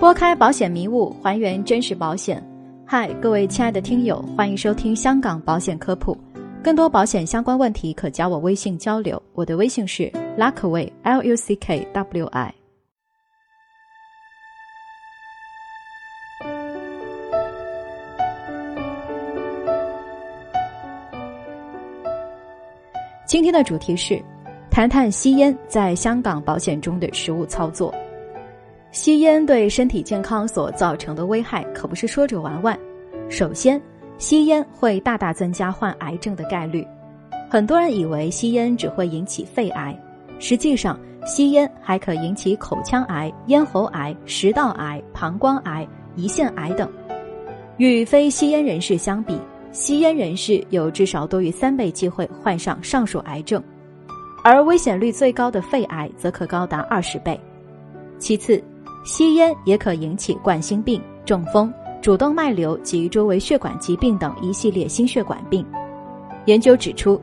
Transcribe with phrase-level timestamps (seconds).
[0.00, 2.40] 拨开保险迷雾，还原真实保险。
[2.86, 6.16] 嗨，各位亲爱的听友，欢迎收听香港保险科普。
[6.62, 9.20] 更多保险相关问题，可加我微信交流。
[9.34, 10.08] 我的微信是
[10.38, 12.54] Luckway L U C K W I。
[23.26, 24.22] 今天的主题是
[24.70, 27.92] 谈谈吸烟在香港保险中的实务操作。
[28.90, 32.78] 吸烟对身体健康所造成的危害可不是说着玩玩。
[33.28, 33.80] 首先，
[34.16, 36.86] 吸烟会大大增加患癌症的概率。
[37.50, 39.98] 很多人以为吸烟只会引起肺癌，
[40.38, 46.90] 实际上，吸烟还可引起口腔癌、咽喉癌、食道癌、膀胱癌、胰腺癌等。
[47.76, 49.38] 与非吸烟人士相比，
[49.70, 53.62] 吸烟人士有至少多于三倍机会患上上述癌症，
[54.42, 57.38] 而危险率最高的肺癌则可高达二十倍。
[58.18, 58.62] 其次，
[59.04, 65.64] 吸烟也可引起冠心病、中风、主动脉瘤及周围血管疾病等一系列心血管病。
[66.46, 67.20] 研究指出，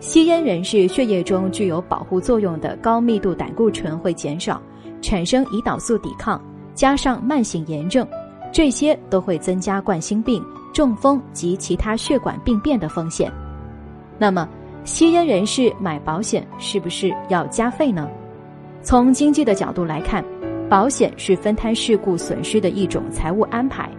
[0.00, 4.60] 吸烟人士血液中具有保护作用的高密度胆固醇会减少，
[5.02, 6.40] 产生胰岛素抵抗，
[6.74, 8.06] 加上慢性炎症，
[8.52, 13.30] 这些都会增加冠心病、中风及其他血管病变的风险。
[14.18, 14.48] 那么，
[14.84, 18.08] 吸烟人士买保险是不是要加费呢？
[18.82, 20.24] 从经济的角度来看。
[20.68, 23.90] 保险是分摊事故损失的一种财务安排，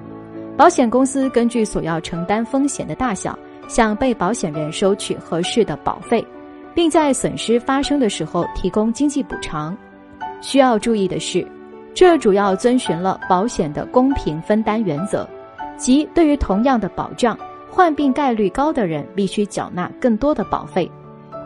[0.56, 6.24] 保险公司根据所要承担风险的大小，向被保险人收取合适的保费，
[6.76, 9.76] 并在损失发生的时候提供经济补偿。
[10.42, 11.46] 需要注意的是，
[11.96, 15.28] 这主要遵循了保险的公平分担原则，
[15.76, 17.36] 即对于同样的保障，
[17.68, 20.90] 患病概率高的人必须缴纳更多的保费，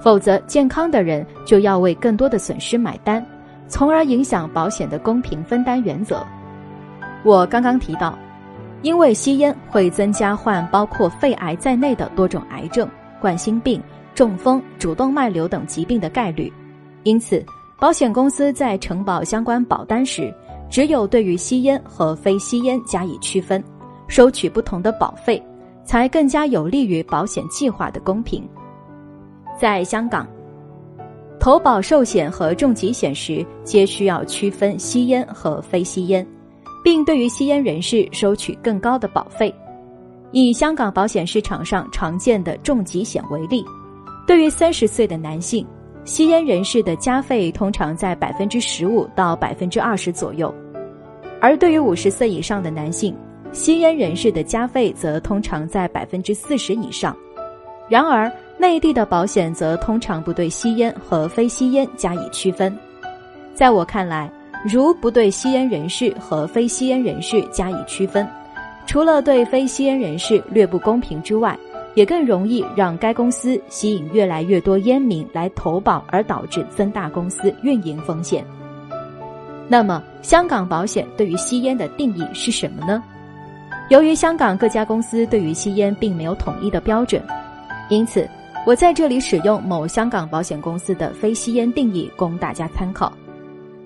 [0.02, 3.26] 否则健康的人就要为更多的损失买单。
[3.74, 6.24] 从而影响保险的公平分担原则。
[7.24, 8.16] 我刚刚提到，
[8.84, 12.88] 因为吸烟会增加患包括肺癌在内的多种癌症、
[13.20, 13.82] 冠心病、
[14.14, 16.54] 中风、主动脉瘤等疾病的概率，
[17.02, 17.44] 因此
[17.80, 20.32] 保险公司在承保相关保单时，
[20.70, 23.64] 只有对于吸烟和非吸烟加以区分，
[24.08, 25.44] 收取不同的保费，
[25.84, 28.48] 才更加有利于保险计划的公平。
[29.60, 30.28] 在香港。
[31.44, 36.26] 投保寿险和重疾险时，皆需要区分吸烟和非吸烟，
[36.82, 39.54] 并对于吸烟人士收取更高的保费。
[40.32, 43.62] 以香港保险市场上常见的重疾险为例，
[44.26, 45.68] 对于三十岁的男性，
[46.06, 50.48] 吸烟人士的加费通常在百分之十五到百分之二十左右；
[51.42, 53.14] 而对于五十岁以上的男性，
[53.52, 57.14] 吸烟人士的加费则通常在百分之四十以上。
[57.90, 58.32] 然而，
[58.64, 62.74] 内地的保险则通常不对吸烟和非吸烟加以区分。
[63.54, 64.32] 在我看来，
[64.64, 68.26] 如不对吸烟人士和非吸烟人士加以区分，
[68.86, 71.60] 除了对非吸烟人士略不公平之外，
[71.94, 78.46] 也更容易让该公司吸引越来越多烟民来投保，而导致增大公司运营风险。
[79.68, 83.04] 那么，香港保险对于吸烟的定义是什么呢？
[83.90, 87.22] 由于香港各家公司对于吸烟并没有统一的标准，
[87.90, 88.26] 因此。
[88.66, 93.12] 我在这里使用某香港保险公司的非吸烟定义供大家参考。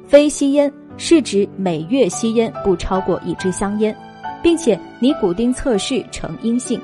[0.05, 3.95] 非吸烟是指每月吸烟不超过一支香烟，
[4.43, 6.79] 并且尼古丁测试呈阴性，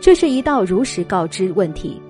[0.00, 2.00] 这是一道如实告知问题。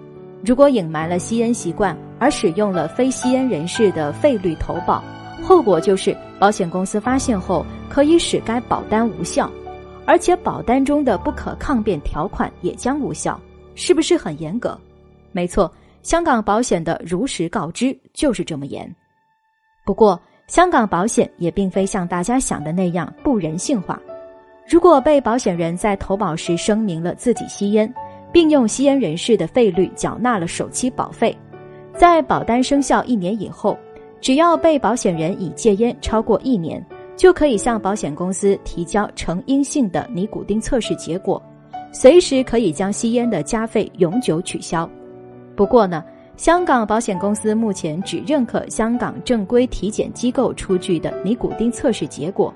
[0.44, 5.02] 如果隐瞒了吸烟习惯而使用了非吸烟人士的费率投保，
[5.42, 9.50] 后果就是保险公司发现后可以使该保单无效，
[10.04, 13.40] 而且保单中的不可抗辩条款也将无效，
[13.74, 14.78] 是不是很严格？
[15.32, 15.72] 没错，
[16.02, 18.88] 香港保险的如实告知就是这么严。
[19.84, 24.00] 不过，香港保险也并非像大家想的那样不人性化。
[24.68, 27.92] 如果被保险人在投保时声明了自己吸烟，
[28.32, 31.36] 并用吸烟人士的费率缴纳了首期保费，
[31.96, 33.76] 在保单生效一年以后，
[34.20, 36.84] 只要被保险人已戒烟超过一年，
[37.16, 41.42] 就可以向保险公司提交呈阴性的尼古丁测试结果，
[41.92, 44.88] 随时可以将吸烟的加费永久取消。
[45.54, 46.02] 不过呢，
[46.36, 52.52] 香港保险公司目前只认可香港正规体检机构出具的尼古丁测试结果，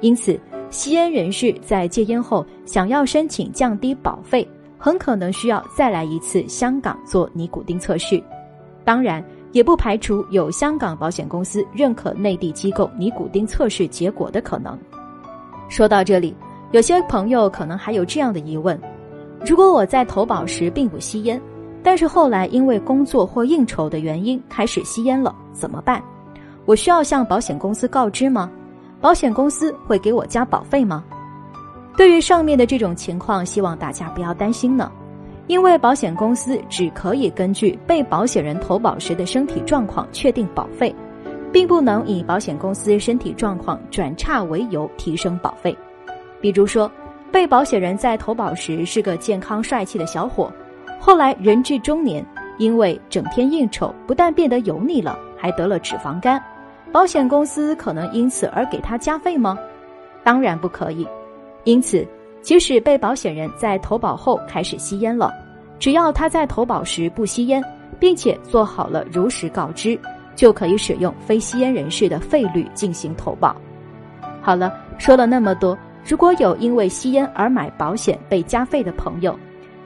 [0.00, 0.38] 因此
[0.70, 4.46] 吸烟人士在戒烟后想要申请降低保费，
[4.76, 8.22] 很可能需要再来一次香港做尼古丁测试。
[8.84, 14.78] 当然，也不排除有香港保险公司认可内地机构尼古丁测试结果的可能。
[15.68, 16.36] 说到这里，
[16.72, 18.78] 有些朋友可能还有这样的疑问：
[19.44, 21.40] 如果我在投保时并不吸烟？
[21.86, 26.02] 但是后来因为工作或应酬的原因开始吸烟了，怎么办？
[26.64, 28.50] 我需要向保险公司告知吗？
[29.00, 31.04] 保险公司会给我加保费吗？
[31.96, 34.90] 对于上面的这种情况，希望大家不要担心呢，
[35.46, 40.92] 因为保险公司只可以根据被保险人投保时的身体状况确定保费，
[41.52, 45.78] 并不能以保险公司身体状况转差为由提升保费。
[46.40, 46.90] 比如说，
[47.30, 50.52] 被保险人在投保时是个健康帅气的小伙，
[50.98, 52.24] 后来人至中年，
[52.58, 56.42] 因为整天应酬，不但变得油腻了，还得了脂肪肝，
[56.90, 59.56] 保险公司可能因此而给他加费吗？
[60.24, 61.06] 当然不可以。
[61.64, 62.06] 因此，
[62.40, 65.32] 即使被保险人在投保后开始吸烟了，
[65.78, 67.62] 只要他在投保时不吸烟，
[68.00, 69.98] 并且做好了如实告知，
[70.34, 73.54] 就可以使用非吸烟人士的费率进行投保。
[74.40, 79.36] 好了，说了那么多，如果有因为吸烟而买保险被加费的朋友，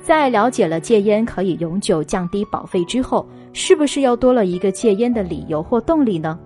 [0.03, 6.39] 在了解了戒烟可以永久降低保费之后，是不是又多了一个戒烟的理由或动力呢？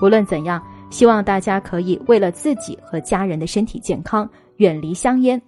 [0.00, 4.28] 无论怎样，希望大家可以为了自己和家人的身体健康。
[4.58, 5.40] 远离香烟。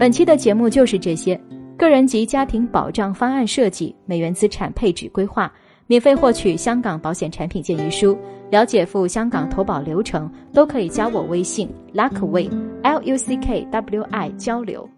[0.00, 1.40] 本期的节目就是这些，
[1.76, 5.52] 个人及家庭保障方案设计、美元资产配置规划，
[5.90, 8.16] 免费获取香港保险产品建议书，
[8.48, 12.48] 了解赴香港投保流程，都可以加我微信 Luckway
[12.84, 14.88] L U C K W I 交流。